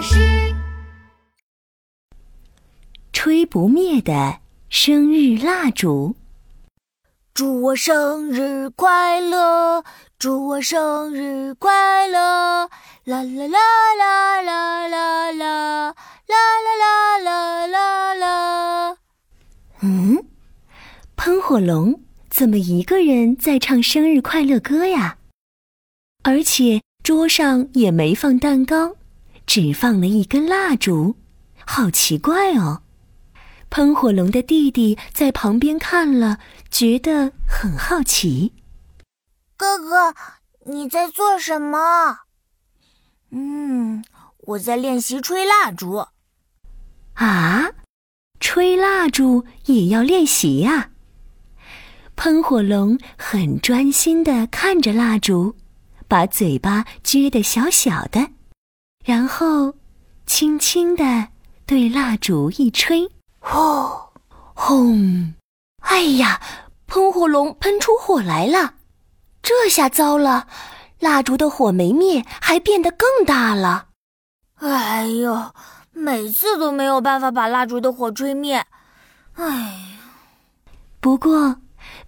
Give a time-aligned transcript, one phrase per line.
[0.00, 0.16] 巴士。
[3.12, 4.38] 吹不灭的
[4.70, 6.16] 生日蜡烛，
[7.34, 9.84] 祝我生日快乐，
[10.18, 12.70] 祝我生日快乐，
[13.04, 15.92] 啦啦啦啦啦啦啦啦
[16.32, 18.96] 啦啦啦啦啦。
[19.82, 20.24] 嗯，
[21.14, 25.18] 喷火龙怎么一个人在唱生日快乐歌呀？
[26.22, 28.96] 而且桌上也没放蛋糕，
[29.46, 31.16] 只放了一根蜡烛，
[31.66, 32.82] 好奇怪哦！
[33.68, 36.38] 喷火龙的弟弟在旁边看了，
[36.70, 38.52] 觉得很好奇。
[39.56, 40.14] 哥哥，
[40.66, 42.18] 你在做什么？
[43.30, 44.04] 嗯，
[44.38, 46.06] 我在练习吹蜡烛。
[47.14, 47.70] 啊，
[48.40, 50.90] 吹蜡烛也要练习呀！
[52.16, 55.56] 喷火龙很专心的看着蜡烛。
[56.08, 58.30] 把嘴巴撅得小小的，
[59.04, 59.74] 然后
[60.26, 61.28] 轻轻地
[61.66, 63.58] 对蜡烛一吹，呼，
[64.54, 65.34] 轰！
[65.80, 66.40] 哎呀，
[66.86, 68.74] 喷火龙喷出火来了！
[69.42, 70.46] 这下糟了，
[70.98, 73.86] 蜡烛的火没灭，还变得更大了。
[74.56, 75.52] 哎呦，
[75.92, 78.64] 每次都没有办法把蜡烛的火吹灭。
[79.34, 79.98] 哎呀，
[81.00, 81.56] 不过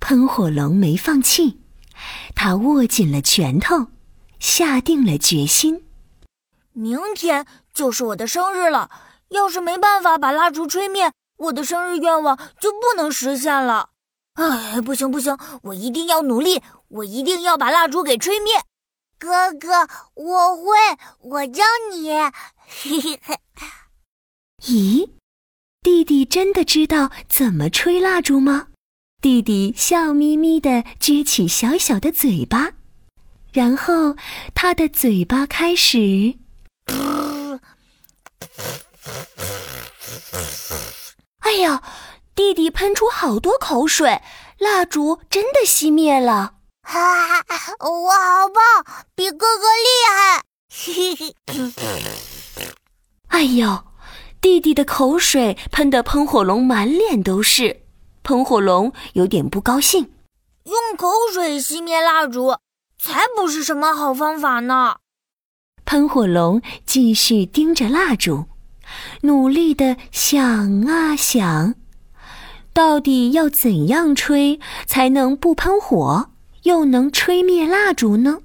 [0.00, 1.60] 喷火龙没放弃。
[2.34, 3.86] 他握紧了拳头，
[4.40, 5.84] 下定了决心。
[6.72, 8.90] 明天就是我的生日了，
[9.28, 13.90] 要是没办法把蜡烛吹灭，我的生日愿望就不能实现了。
[14.34, 18.52] 哎，不行不行，我一定要努力，我一定要把蜡烛给吹灭。
[19.18, 20.72] 哥哥，我会，
[21.20, 22.10] 我教你。
[22.66, 23.38] 嘿嘿嘿
[24.62, 25.10] 咦，
[25.82, 28.68] 弟弟真的知道怎么吹蜡烛吗？
[29.20, 32.72] 弟弟笑眯眯地撅起小小的嘴巴，
[33.52, 34.16] 然后
[34.54, 36.38] 他的嘴巴开始……
[41.40, 41.82] 哎呀！
[42.34, 44.22] 弟弟喷出好多口水，
[44.58, 46.54] 蜡烛真的熄灭了。
[46.84, 50.42] 我好棒，比哥哥厉害！
[50.72, 51.34] 嘿嘿
[53.28, 53.84] 哎呦，
[54.40, 57.82] 弟弟的口水喷得喷火龙满脸都是。
[58.22, 60.14] 喷火龙有点不高兴，
[60.64, 62.56] 用口水熄灭蜡烛，
[62.98, 64.99] 才不是什么好方法呢。
[65.90, 68.44] 喷火龙继续盯着蜡烛，
[69.22, 71.74] 努力的想啊想，
[72.72, 76.30] 到底要怎样吹才能不喷火，
[76.62, 78.38] 又能吹灭蜡烛呢？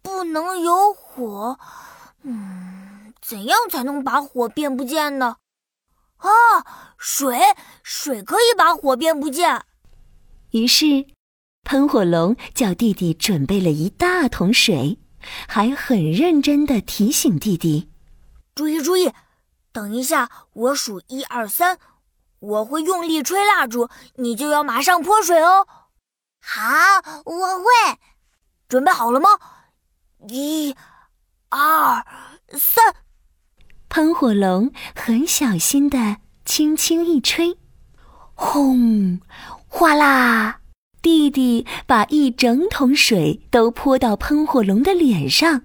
[0.00, 1.58] 不能有火，
[2.22, 5.36] 嗯，怎样才能把火变不见呢？
[6.16, 6.30] 啊，
[6.96, 7.38] 水，
[7.82, 9.60] 水可以把火变不见。
[10.52, 11.04] 于是，
[11.62, 14.98] 喷火龙叫弟弟准备了一大桶水，
[15.48, 17.90] 还很认真的提醒弟弟
[18.54, 19.12] ：“注意注意，
[19.72, 21.78] 等一下我数一二三，
[22.38, 25.66] 我会用力吹蜡烛，你就要马上泼水哦。”
[26.42, 26.62] 好，
[27.24, 27.64] 我会。
[28.68, 29.28] 准备好了吗？
[30.28, 30.74] 一、
[31.48, 32.06] 二、
[32.50, 32.94] 三。
[33.88, 37.58] 喷火龙很小心的轻轻一吹，
[38.34, 39.20] 轰！
[39.66, 40.59] 哗啦！
[41.02, 45.62] 弟弟把一整桶水都泼到喷火龙的脸上，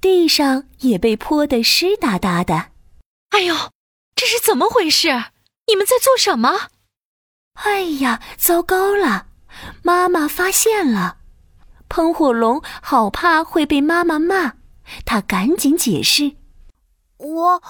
[0.00, 2.66] 地上也被泼得湿哒哒的。
[3.30, 3.54] 哎呦，
[4.14, 5.08] 这是怎么回事？
[5.66, 6.68] 你们在做什么？
[7.54, 9.26] 哎呀，糟糕了！
[9.82, 11.18] 妈妈发现了，
[11.88, 14.54] 喷火龙好怕会被妈妈骂，
[15.04, 16.36] 他赶紧解释。
[17.16, 17.62] 我，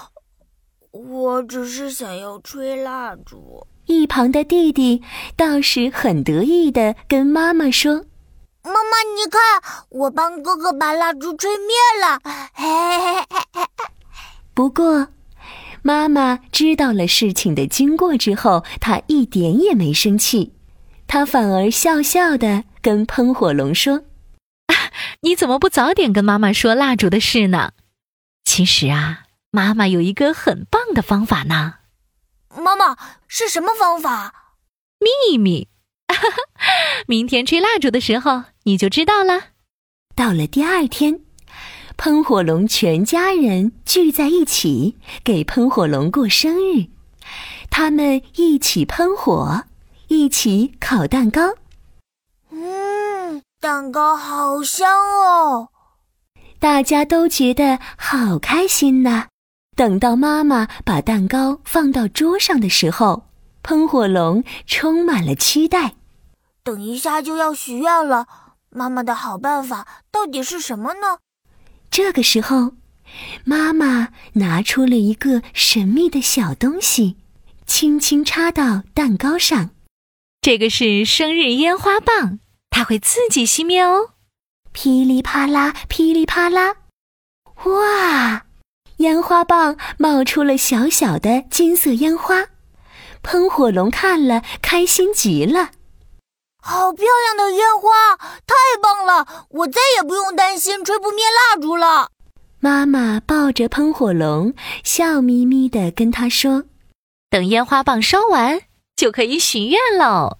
[0.90, 3.66] 我只是想要吹蜡烛。
[3.88, 5.02] 一旁的弟弟
[5.34, 8.04] 倒是很得意的跟妈妈说
[8.62, 9.40] ：“妈妈，你看，
[9.88, 12.20] 我帮哥哥把蜡烛吹灭了。”
[12.54, 13.84] 嘿嘿嘿嘿嘿。
[14.54, 15.08] 不过，
[15.82, 20.52] 妈妈知道了事情的经过之后，她一点也没生气，
[21.06, 24.02] 她反而笑笑的跟喷火龙说
[25.22, 27.72] ：“你怎么不早点跟妈妈说蜡烛的事呢？
[28.44, 31.76] 其实啊。”妈妈有一个很棒的方法呢。
[32.56, 32.96] 妈妈
[33.26, 34.32] 是什么方法？
[34.98, 35.68] 秘密。
[37.06, 39.48] 明天吹蜡烛的时候你就知道了。
[40.16, 41.20] 到了第二天，
[41.96, 46.86] 喷火龙全家人聚在一起给喷火龙过生日。
[47.70, 49.64] 他们一起喷火，
[50.08, 51.54] 一起烤蛋糕。
[52.50, 55.68] 嗯，蛋糕好香哦！
[56.58, 59.28] 大家都觉得好开心呐。
[59.78, 63.28] 等到妈妈把蛋糕放到桌上的时候，
[63.62, 65.94] 喷火龙充满了期待。
[66.64, 68.26] 等一下就要许愿了，
[68.70, 71.18] 妈妈的好办法到底是什么呢？
[71.92, 72.72] 这个时候，
[73.44, 77.16] 妈妈拿出了一个神秘的小东西，
[77.64, 79.70] 轻轻插到蛋糕上。
[80.40, 82.40] 这个是生日烟花棒，
[82.70, 84.10] 它会自己熄灭哦。
[84.72, 86.78] 噼里啪啦，噼里啪啦，
[87.62, 88.47] 哇！
[88.98, 92.46] 烟花棒冒出了小小的金色烟花，
[93.22, 95.70] 喷火龙看了开心极了。
[96.60, 98.16] 好漂亮的烟花，
[98.46, 99.46] 太棒了！
[99.50, 102.10] 我再也不用担心吹不灭蜡烛了。
[102.60, 104.52] 妈妈抱着喷火龙，
[104.82, 106.64] 笑眯眯地跟他说
[107.30, 108.62] ：“等烟花棒烧完，
[108.96, 110.38] 就可以许愿喽。”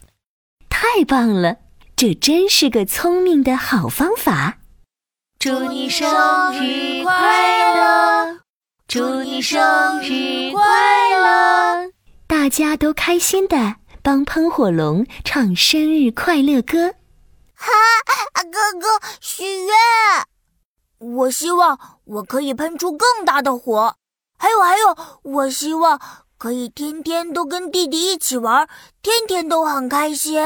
[0.69, 1.59] 太棒了，
[1.95, 4.59] 这真是个聪明的好方法。
[5.39, 6.09] 祝你生
[6.53, 8.41] 日快乐！
[8.89, 10.65] 祝你生日快
[11.21, 11.93] 乐！
[12.27, 16.95] 大家都开心的帮喷火龙唱生日快乐歌。
[17.55, 17.71] 哈，
[18.45, 18.89] 哥哥
[19.21, 19.75] 许愿。
[21.01, 23.95] 我希望我可以喷出更大的火，
[24.39, 26.01] 还有还有，我希望
[26.39, 28.67] 可以天天都跟弟弟一起玩，
[29.03, 30.41] 天天都很开心。